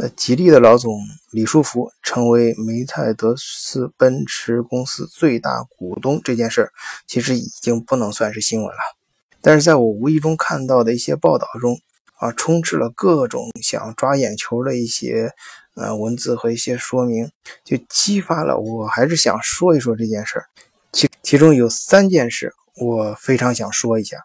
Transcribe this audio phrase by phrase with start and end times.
[0.00, 0.96] 呃，吉利的老总
[1.32, 6.72] 李书福成为梅赛德斯奔驰公司最大股东这件事儿，
[7.08, 8.78] 其实已经不能算是新闻了。
[9.40, 11.80] 但是在我无意中看到的一些报道中，
[12.20, 15.32] 啊，充斥了各种想抓眼球的一些
[15.74, 17.28] 呃文字和一些说明，
[17.64, 20.46] 就激发了我还是想说一说这件事儿。
[20.92, 24.16] 其其中有三件事，我非常想说一下。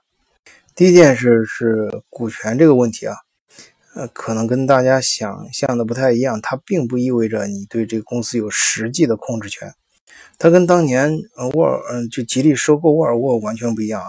[0.75, 3.15] 第一件事是股权这个问题啊。
[3.95, 9.73] 呃，可能跟大家想象的不太一样，它并不意味着你对这个公司有实际的控制权。
[10.39, 11.11] 它跟当年
[11.53, 14.07] 沃尔嗯就吉利收购沃尔沃完全不一样啊。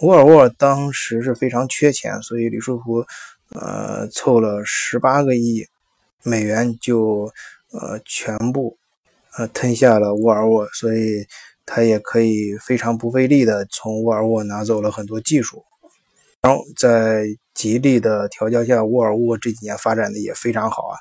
[0.00, 3.04] 沃尔沃当时是非常缺钱，所以李书福
[3.50, 5.66] 呃凑了十八个亿
[6.22, 7.30] 美元就
[7.72, 8.78] 呃全部
[9.36, 11.26] 呃吞下了沃尔沃，所以
[11.66, 15.64] 他也可以非常不费力的从沃尔沃拿走了很多技术。
[16.40, 20.96] 然后在吉利的调教下，沃尔沃这几年发展的也非常好啊。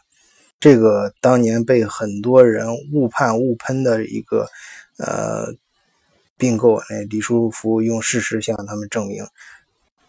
[0.59, 4.49] 这个当年被很多人误判误喷的一个
[4.97, 5.53] 呃
[6.35, 9.23] 并购，哎，李书福用事实向他们证明，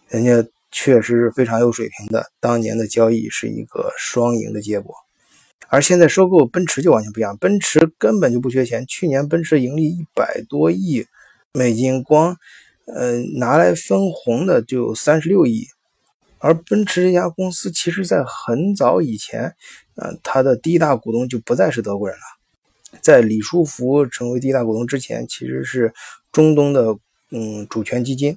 [0.07, 2.31] 人家确实是非常有水平的。
[2.39, 4.95] 当年的交易是一个双赢的结果，
[5.67, 11.05] 而现在收购奔驰就完全不一样，奔驰根本就不缺钱，去年奔驰盈利一百多亿
[11.53, 12.35] 美金，光。
[12.95, 15.67] 呃，拿来分红的就三十六亿，
[16.39, 19.53] 而奔驰这家公司其实在很早以前，
[19.95, 22.99] 呃，它的第一大股东就不再是德国人了。
[23.01, 25.93] 在李书福成为第一大股东之前，其实是
[26.31, 26.97] 中东的
[27.29, 28.35] 嗯主权基金。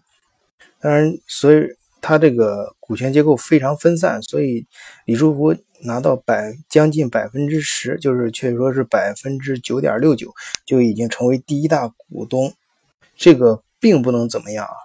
[0.80, 1.64] 当然，所以
[2.02, 4.66] 它这个股权结构非常分散，所以
[5.06, 10.30] 李书福拿到百将近百分之十，就是确实说是百分之九点六九，
[10.66, 12.52] 就已经成为第一大股东。
[13.16, 13.62] 这个。
[13.82, 14.76] 并不能怎么样啊，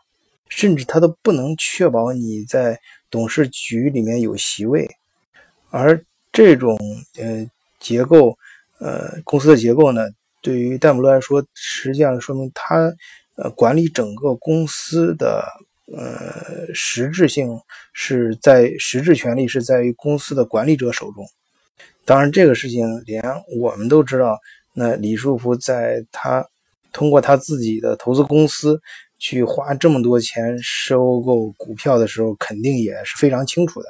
[0.49, 2.79] 甚至他都不能确保你在
[3.11, 4.89] 董事局里面有席位，
[5.69, 6.75] 而这种
[7.19, 7.47] 呃
[7.79, 8.35] 结构，
[8.79, 10.01] 呃公司的结构呢，
[10.41, 12.91] 对于戴姆勒来说，实际上说明他
[13.35, 15.45] 呃管理整个公司的
[15.95, 17.61] 呃实质性
[17.93, 21.23] 是在实质权利是在于公司的管理者手中。
[22.03, 23.21] 当然，这个事情连
[23.59, 24.39] 我们都知道，
[24.73, 26.47] 那李书福在他。
[26.97, 28.81] 通过他自己的投资公司
[29.19, 33.87] 去花这么多钱收购股票的时候，肯定也是非常清楚的。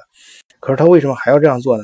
[0.60, 1.84] 可是他为什么还要这样做呢？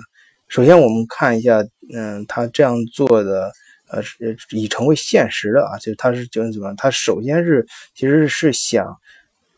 [0.50, 1.64] 首先，我们看一下，
[1.94, 3.50] 嗯，他这样做的，
[3.90, 4.04] 呃，
[4.52, 6.74] 已成为现实的啊，就是他是就是怎么？
[6.76, 8.86] 他首先是其实是想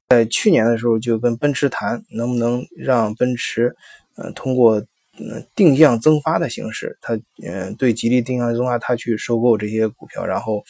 [0.07, 3.75] 在去年的时候就跟奔驰谈，能不能让奔驰，
[4.17, 4.79] 呃，通过
[5.17, 10.63] 嗯定向增发的形式，他嗯对吉利定向增发，他去收购这些股票，然后。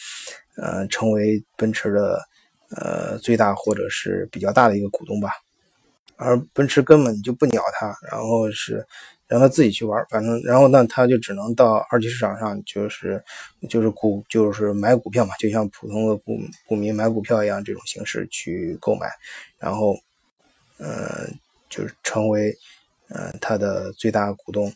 [0.56, 2.20] 呃，成为奔驰的
[2.76, 5.30] 呃最大或者是比较大的一个股东吧，
[6.16, 8.86] 而奔驰根本就不鸟他，然后是
[9.28, 13.22] 让他自己去玩，反正然后那他就只能到二级市场上，就是
[13.68, 19.08] 就是股就是买股票嘛，就像普通的股股民买股票一样这种形式去购买，
[19.58, 19.94] 然后
[20.78, 21.26] 呃
[21.68, 22.56] 就是成为
[23.08, 24.72] 呃他的最大股东。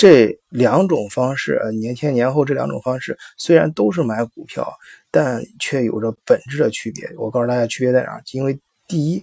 [0.00, 4.66] 这两种方式，呃，年前年后这两种方式虽然都是买股票，
[5.10, 7.06] 但却有着本质的区别。
[7.18, 8.18] 我告诉大家区别在哪？
[8.32, 9.22] 因为第一，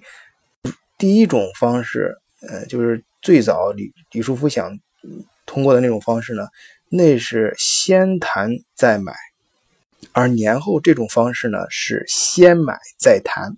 [0.95, 2.15] 第一种方式，
[2.47, 4.77] 呃，就是最早李李书福想
[5.47, 6.47] 通过的那种方式呢，
[6.89, 9.11] 那是先谈再买，
[10.11, 13.55] 而年后这种方式呢是先买再谈，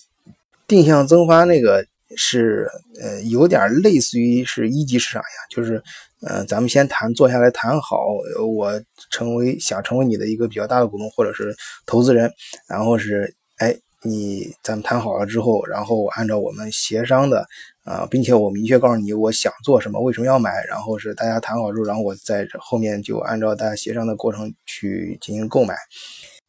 [0.66, 1.86] 定向增发那个。
[2.16, 2.68] 是
[3.02, 5.82] 呃，有点类似于是一级市场呀，就是
[6.22, 8.08] 呃，咱们先谈，坐下来谈好，
[8.56, 8.82] 我
[9.12, 11.56] 成为想成为你的一个比较大的股东或者是
[11.86, 12.32] 投资人，
[12.68, 17.46] 然后是哎，你咱们谈好了之后，然后按照我们协商的
[17.84, 25.76] 啊，并且我明确告诉你我想做什么，为什么要买，然后是大家谈好之后，然后我在后面就按照大家协商的过程去进行购买，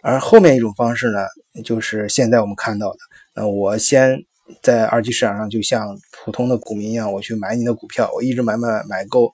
[0.03, 1.27] 而后面一种方式呢，
[1.65, 2.99] 就是现在我们看到的，
[3.35, 4.25] 那我先。
[4.63, 9.33] 在二级市场上，就像普通的股民一样，我去买你的股票，我一直买买买够，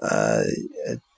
[0.00, 0.42] 呃，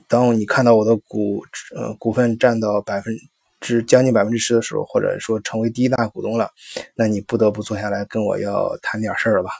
[0.09, 1.45] 当你看到我的股
[1.75, 3.15] 呃股份占到百分
[3.61, 6.51] 之将近百分之十的时候，或者说成为第一大股东了，
[6.95, 9.51] 那你不得不坐下来跟我要谈点事儿了吧？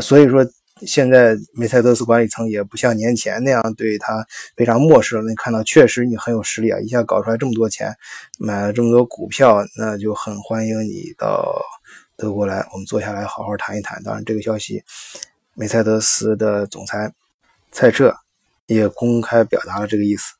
[0.00, 0.46] 所以说，
[0.86, 4.26] 现在梅赛德斯管理层也不像年前那样对他
[4.56, 5.22] 非常漠视了。
[5.28, 7.94] 你看到，确实你很有实力啊，一下搞出来这么多钱，
[8.38, 11.60] 买了这么多股票，那就很欢迎你到。
[12.20, 14.02] 德国来，我们坐下来好好谈一谈。
[14.02, 14.84] 当然，这个消息，
[15.54, 17.10] 梅赛德斯的总裁
[17.72, 18.14] 蔡澈
[18.66, 20.34] 也公开表达了这个意思。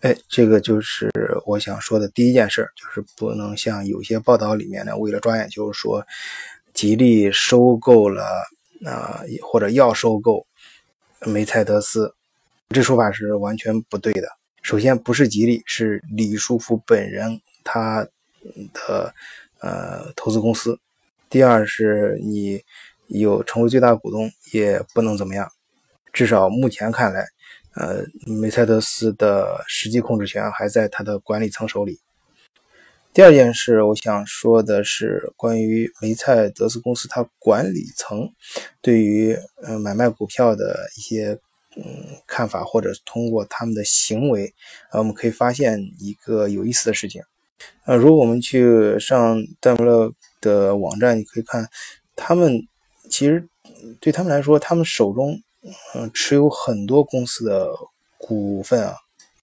[0.00, 1.10] 哎，这个就是
[1.46, 6.06] 我想说的第一件事，就是不能像有些报道里面呢，为了抓眼球说
[6.74, 8.22] 吉利收购了
[8.84, 10.46] 啊，或者要收购
[11.20, 12.14] 梅赛德斯，
[12.68, 14.28] 这说法是完全不对的。
[14.60, 18.06] 首先不是吉利，是李书福本人他
[18.74, 19.14] 的
[19.60, 20.78] 呃投资公司。
[21.28, 22.62] 第二是你
[23.08, 25.50] 有成为最大股东也不能怎么样，
[26.12, 27.26] 至少目前看来，
[27.74, 32.00] 呃，梅赛德斯的实际控制权还在他的管理层手里。
[33.12, 38.30] 第二件事，我想说的是关于梅赛德斯公司它管理层
[38.82, 41.38] 对于呃买卖股票的一些
[41.76, 41.84] 嗯
[42.26, 44.52] 看法，或者通过他们的行为，
[44.90, 47.22] 啊，我们可以发现一个有意思的事情。
[47.86, 51.68] 呃，如果我们去上戴姆勒的网站，你可以看，
[52.14, 52.60] 他们
[53.10, 53.46] 其实
[54.00, 55.40] 对他们来说，他们手中
[55.94, 57.70] 嗯持有很多公司的
[58.18, 58.94] 股份啊，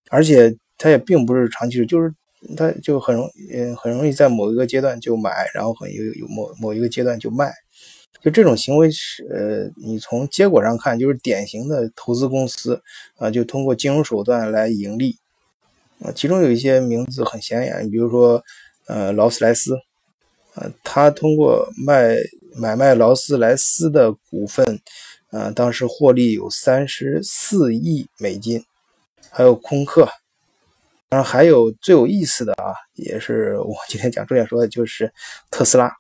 [0.10, 2.13] 而且他也并不是长期，就是。
[2.57, 7.54] 他就很容嗯很容易在某一个阶段就买，然后很有有某某一个阶段就卖，
[8.22, 12.81] 就这种行为是呃你从结果上看就是典型的投资公司
[13.16, 15.18] 啊，就通过金融手段来盈利。
[16.01, 18.44] 啊，其中有一些名字很显眼，比如说
[18.88, 19.78] 呃劳斯莱斯。
[20.55, 22.15] 呃，他通过卖
[22.55, 24.79] 买卖劳斯莱斯的股份
[25.31, 28.63] 啊，当时获利有三十四亿美金，
[29.29, 30.07] 还有空客。
[31.09, 35.11] 当然还有最有意思的啊，也是我今天讲重点说的，就是
[35.51, 35.91] 特斯拉。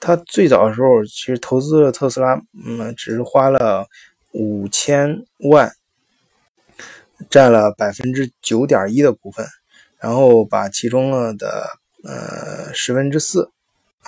[0.00, 3.86] 他最早的时候其实投资了特斯拉，嗯，只是花了
[4.32, 5.72] 五千万，
[7.30, 9.46] 占了百分之九点一的股份，
[9.98, 11.70] 然后把其中了的
[12.02, 13.50] 呃十分之四，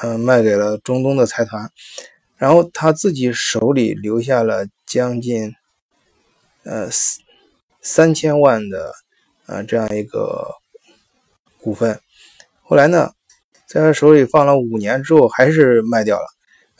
[0.02, 1.70] 嗯，卖给了中东的财团，
[2.36, 5.52] 然后他自己手里留下了将近
[6.64, 6.88] 呃
[7.80, 8.92] 三千万的。
[9.46, 10.44] 啊，这样一个
[11.60, 12.00] 股份，
[12.64, 13.12] 后来呢，
[13.68, 16.26] 在他手里放了五年之后，还是卖掉了。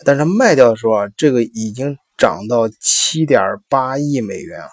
[0.04, 4.68] 但是他卖掉的时候啊，这个已经涨到七点八亿美元啊。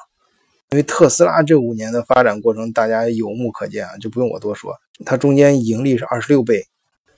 [0.72, 4.76] 因为特斯拉这五年的发展过程，大家有目可见啊，就不用我多说。
[5.06, 6.66] 它中间盈利是二十六倍，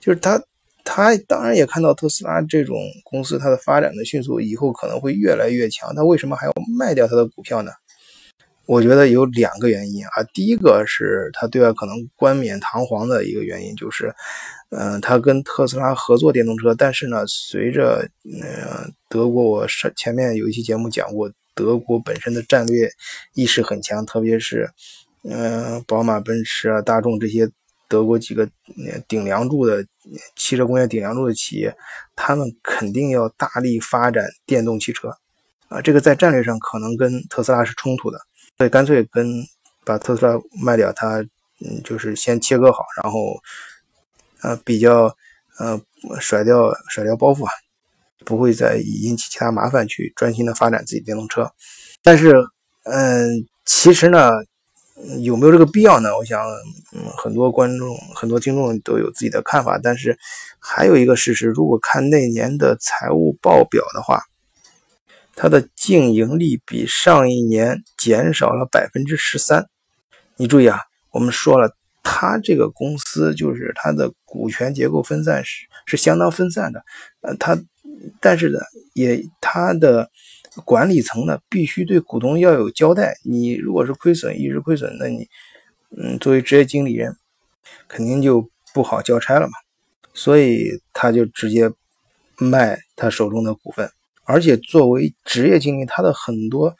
[0.01, 0.43] 就是它
[0.85, 5.93] 他当然也看到特斯拉这种公司它的发展的迅速，以后可能会越来越强。
[5.93, 7.71] 他为什么还要卖掉他的股票呢？
[8.67, 14.11] 我觉得有两个原因啊，第一个是他对外可能冠冕堂皇的一个原因，就是，
[14.71, 18.09] 嗯，他跟特斯拉合作电动车，但是呢，随着
[18.41, 22.89] 呃德国，我上前面有一期节目讲过，德国本身的战略
[23.35, 24.67] 意识很强，特别是，
[25.29, 27.47] 嗯，宝马、奔驰啊、大众这些
[27.87, 28.49] 德国几个
[29.07, 29.85] 顶梁柱的
[30.35, 31.75] 汽车工业顶梁柱的企业，
[32.15, 35.09] 他们肯定要大力发展电动汽车，
[35.67, 38.19] 啊，这个在战略上可能跟特斯拉是冲突的。
[38.57, 39.43] 所以干脆跟
[39.83, 41.19] 把特斯拉卖掉，它
[41.61, 43.19] 嗯就是先切割好，然后
[44.41, 45.13] 呃比较
[45.59, 45.79] 呃
[46.19, 47.51] 甩掉甩掉包袱啊，
[48.23, 51.51] 不会再引起其他麻烦，去专心的发展自己电动车。
[52.01, 52.33] 但是
[52.83, 54.29] 嗯，其实呢
[55.21, 56.17] 有没有这个必要呢？
[56.17, 56.41] 我想
[56.93, 59.79] 嗯很多观众很多听众都有自己的看法。
[59.81, 60.17] 但是
[60.59, 64.21] 还有一个事实，如果看那年的财务报表的话。
[65.37, 69.67] 它的净盈利比上一年减少了百分之十三。
[70.37, 70.79] 你注意啊，
[71.11, 76.81] 我们说了，它这个公司就是它的股权结构分散是是相当分散的。
[77.19, 77.61] 呃，它
[78.21, 78.59] 但是呢，
[78.93, 80.09] 也它的
[80.63, 83.17] 管理层呢必须对股东要有交代。
[83.23, 85.27] 你如果是亏损，一直亏损，那你
[85.97, 87.15] 嗯，作为职业经理人，
[87.87, 89.53] 肯定就不好交差了嘛。
[90.13, 91.69] 所以他就直接
[92.37, 93.89] 卖他手中的股份。
[94.23, 96.75] 而且作为职业经理，他的很多，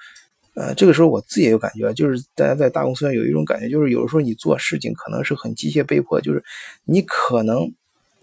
[0.55, 6.43] 呃，这个时候我自己也有感觉，就是大家在大公司上有一种感觉，就是有的时候你做事情可能是很机械被迫，就是
[6.85, 7.71] 你可能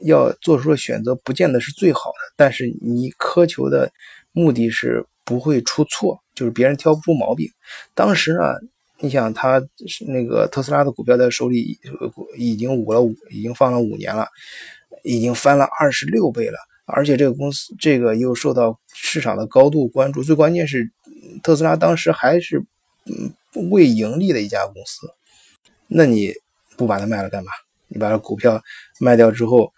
[0.00, 3.92] 要做出的选择不见得是最好的，但是你苛求的
[4.32, 7.48] 目的是不会出错，就是别人挑不出毛病。
[7.94, 8.54] 当时呢，
[9.00, 9.62] 你想他
[10.06, 11.78] 那个特斯拉的股票在手里
[12.36, 13.00] 已经捂了，
[13.30, 14.26] 已经放了五年了，
[15.02, 16.58] 已经翻了二十六倍了。
[16.84, 20.22] 而且这个公司，这个又受到市场的高度关注。
[20.22, 20.90] 最关键是，
[21.42, 22.58] 特斯拉当时还是
[23.06, 23.32] 嗯
[23.70, 25.08] 未盈利的一家公司。
[25.86, 26.34] 那你
[26.76, 27.50] 不把它卖了干嘛？
[27.86, 28.60] 你把股票
[28.98, 29.72] 卖掉之后，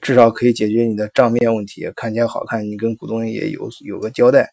[0.00, 4.52] 至少可以解决你的账面问题，看起来好看，你跟股东也有有个交代。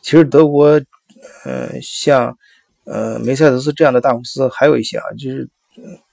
[0.00, 0.80] 其实德国，
[1.44, 2.36] 呃，像
[2.84, 5.48] 呃梅赛德斯这样的大公司还有一些啊，就是。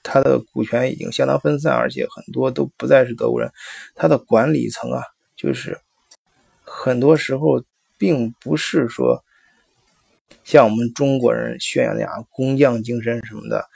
[0.02, 3.52] 他的股权已经相当分散，而且很多都不再是德国人。
[3.94, 5.02] 他的管理层啊，
[5.36, 5.78] 就是
[6.64, 7.62] 很多时候
[7.98, 9.22] 并不是说
[10.44, 13.68] 像我们中国人宣扬那样工匠精神什么的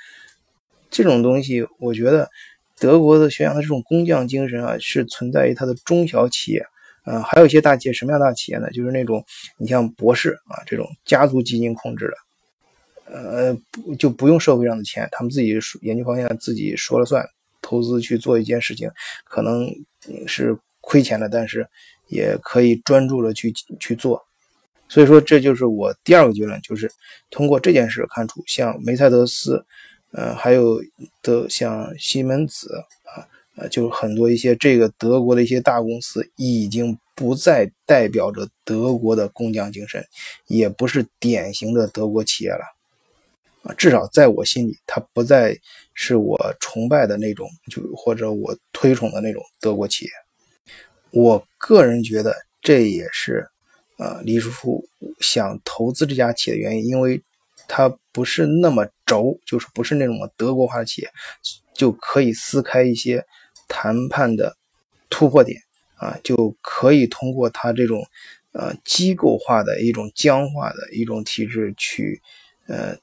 [0.91, 1.69] 这种东西。
[1.79, 2.31] 我觉得
[2.79, 6.67] 德国的宣扬的这种工匠精神啊，是存在于他的中小企业。
[7.05, 8.71] 嗯，还有一些大企业，什么样大企业呢？
[8.71, 9.25] 就是那种
[9.59, 12.15] 你像博士啊这种家族基金控制的。
[13.07, 13.57] 呃，
[13.99, 17.25] 就不用社会上的钱，他们自己研究方向自己说了算，
[17.61, 18.91] 投资去做一件事情，
[19.25, 19.69] 可能
[20.27, 21.69] 是亏钱的，但是
[22.09, 24.21] 也可以专注的去去做。
[24.89, 26.91] 所以说，这就是我第二个结论，就是
[27.31, 29.63] 通过这件事看出，像梅赛德斯，
[30.13, 30.83] 呃，还有
[31.23, 40.05] 的像西门子啊，呃，就是很多一些这个德国的一些大公司，已经不再代表着德国的工匠精神，
[40.47, 42.65] 也不是典型的德国企业了，
[43.63, 45.59] 啊，至少在我心里，它不再
[45.93, 50.11] 是我崇拜的那种，就或者我推崇的那种德国企业。
[51.11, 53.49] 我个人觉得，这也是。
[53.97, 54.85] 呃，李书福
[55.21, 57.23] 想投资这家企业的原因，因为
[57.69, 61.09] 它不是那么轴，就是不是那种德国化的企业，
[61.73, 63.25] 就可以撕开一些
[63.69, 64.57] 谈判的
[65.09, 65.61] 突破点
[65.97, 68.07] 啊，就可以通过他这种
[68.53, 72.21] 呃机构化的一种僵化的一种体制去
[72.67, 72.97] 呃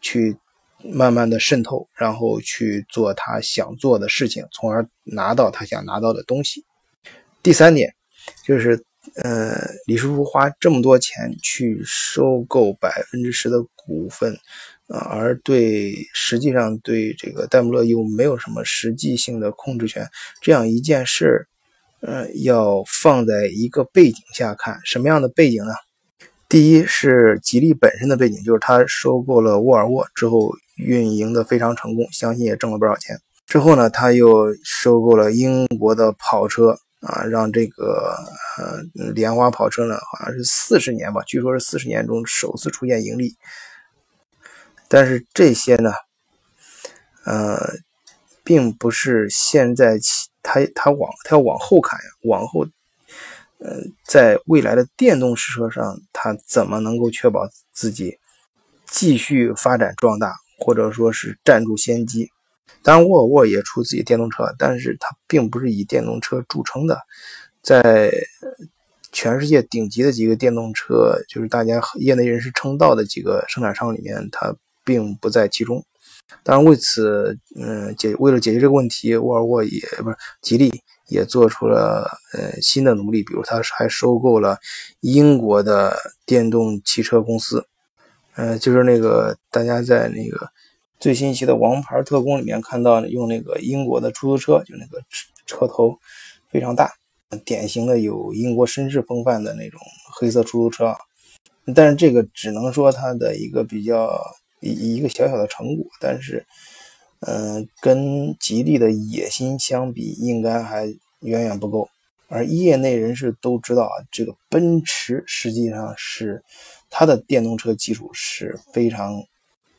[0.00, 0.36] 去
[0.82, 6.64] 慢慢的渗透，然后去做他想做的事情，从而拿到他想拿到的东西。
[7.42, 7.94] 第三点
[8.44, 8.84] 就是。
[9.14, 9.56] 呃，
[9.86, 14.38] 李书福花这么多钱去收购百分之十的股份，
[14.88, 20.08] 啊，而对实际上对这个戴姆勒又没有什么实际性的控制权，
[20.40, 21.46] 这样一件事儿，
[22.00, 25.72] 呃，要放在一个背景下看，什么样的背景呢？
[26.48, 33.18] 第一是吉利本身的背景，就是他收购了沃尔沃之后运营的非常成功，相信也挣了不少钱。
[33.46, 36.78] 之后呢，他又收购了英国的跑车。
[37.00, 38.12] 啊，让这个
[38.58, 43.32] 呃莲花跑车呢，好像是四十年吧，据说是四十年中首次出现盈利。
[44.88, 45.92] 但是这些呢，
[47.24, 47.58] 呃，
[48.42, 52.66] 并不是现在起，他他往他要往后看呀，往后，
[53.58, 58.18] 呃，在未来的电动汽车上，他怎么能够确保自己
[58.86, 62.30] 继续发展壮大，或者说是占住先机？
[62.82, 66.98] 当然，沃尔沃也出自己电动车，但是它并不是以电动车著称的。
[67.60, 68.10] 在
[69.12, 74.54] 全世界顶级的几个电动车，就是大家业内人士称道的几个生产商里面，它
[74.88, 75.84] 并不在其中。
[76.42, 80.70] 当然，为此，嗯，解为了解决这个问题，沃尔沃也不是吉利
[81.08, 84.58] 也做出了呃新的努力，比如它还收购了
[85.00, 87.66] 英国的电动汽车公司，
[88.34, 90.48] 呃，就是那个大家在那个。
[91.00, 95.00] 最新一期的《王牌特工》里面看到，用那个英国的出租车，就那个
[95.46, 95.96] 车头
[96.50, 96.90] 非常大，
[97.44, 99.78] 典型的有英国绅士风范的那种
[100.16, 100.92] 黑色出租车。
[101.72, 104.10] 但是这个只能说它的一个比较
[104.60, 106.44] 一一个小小的成果，但是，
[107.20, 110.86] 嗯，跟吉利的野心相比，应该还
[111.20, 111.88] 远远不够。
[112.28, 116.42] 而业内人士都知道啊，这个奔驰实际上是
[116.90, 119.22] 它的电动车技术是非常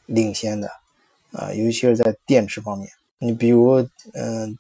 [0.05, 0.69] 领先的。
[1.31, 4.57] 啊，尤其是在电池方面，你比如，嗯，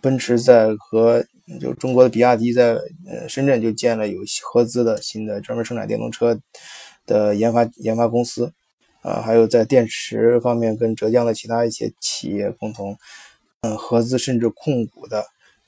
[0.00, 1.22] 奔驰在和
[1.60, 2.72] 就中国的比亚迪在
[3.06, 6.40] 呃深圳就建了有合资的新的专门生产电动车
[7.04, 8.50] 的研发研发公司，
[9.06, 12.98] 啊，还有在电池方面跟浙江的其他一些企业共同
[13.60, 15.20] 嗯合资甚至控股的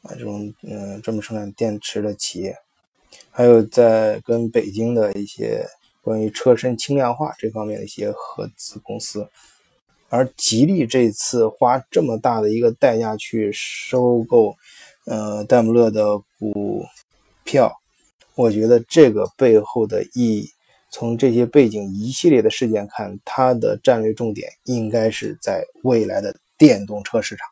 [0.03, 2.57] 啊这种嗯专门生产电池的企业，
[3.31, 5.65] 还有在跟北京的一些
[6.03, 9.29] 关于车身轻量化这方面的一些合资公司。
[10.09, 14.57] 而吉利这次花这么大的一个代价去收购，
[15.05, 16.85] 呃，戴姆勒的股
[17.45, 17.71] 票，
[18.35, 20.51] 我觉得这个背后的意义，
[20.91, 27.47] 从这些背景一系列的事件看，它的战略重点应该是在未来的电动车市场。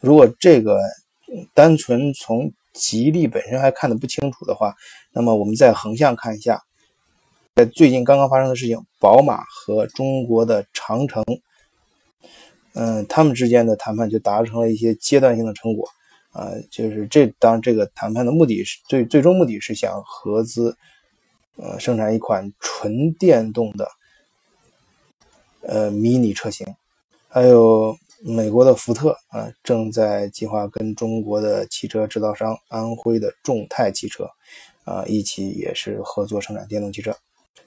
[0.00, 0.80] 如果这个
[1.54, 4.74] 单纯从吉利本身还看得不清楚的话，
[5.12, 6.62] 那么我们再横向看一下，
[7.54, 11.24] 在最近刚刚发生的事情，宝马和中国的长城。
[12.74, 15.88] 嗯，他们之间的谈判就达成了一些阶段性的成果，
[16.32, 20.76] 啊，就是这当这个谈判的目的是最最终目的是想合资，
[21.56, 23.90] 呃，生产一款纯电动的，
[25.62, 26.66] 呃，迷你车型，
[27.28, 34.30] 还有美国的福特啊，正在计划跟中国的汽车制造商安徽的众泰汽车，
[34.84, 37.16] 啊，一起也是合作生产电动汽车，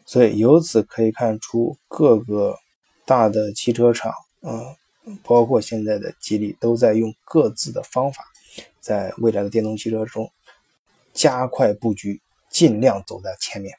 [0.05, 2.58] 所以由此可以看出各个
[3.05, 4.75] 大的汽车厂，啊。
[5.24, 8.24] 包括现在的吉利都在用各自的方法，
[8.79, 10.29] 在未来的电动汽车中
[11.13, 13.77] 加快布局，尽量走在前面。